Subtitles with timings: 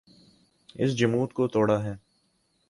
[0.75, 1.95] اس جمود کو توڑا ہے۔